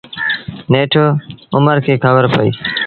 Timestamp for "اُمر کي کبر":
1.57-2.23